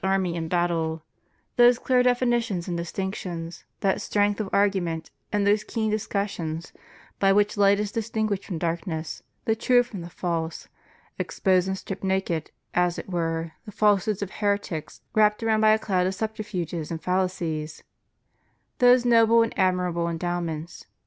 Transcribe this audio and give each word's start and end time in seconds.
army 0.03 0.35
in 0.35 0.47
battle, 0.47 1.03
those 1.57 1.77
clear 1.77 2.01
definitions 2.01 2.67
and 2.67 2.75
distinctions, 2.75 3.65
that 3.81 4.01
strength 4.01 4.39
of 4.39 4.49
argument 4.51 5.11
and 5.31 5.45
those 5.45 5.63
keen 5.63 5.91
discussions, 5.91 6.73
by 7.19 7.31
which 7.31 7.55
light 7.55 7.79
is 7.79 7.91
distinguished 7.91 8.43
from 8.43 8.57
darkness, 8.57 9.21
the 9.45 9.55
true 9.55 9.83
from 9.83 10.01
the 10.01 10.09
false, 10.09 10.67
expose 11.19 11.67
and 11.67 11.77
strip 11.77 12.03
naked, 12.03 12.49
as 12.73 12.97
it 12.97 13.07
were, 13.11 13.51
the 13.65 13.71
falsehoods 13.71 14.23
of 14.23 14.31
heretics 14.31 15.01
wrapped 15.13 15.43
around 15.43 15.61
by 15.61 15.69
a 15.69 15.77
cloud 15.77 16.07
of 16.07 16.15
subterfuges 16.15 16.89
and 16.89 17.03
fallacies" 17.03 17.83
*— 18.15 18.43
those 18.79 19.05
noble 19.05 19.43
and 19.43 19.53
admirable 19.55 20.09
endowments. 20.09 20.87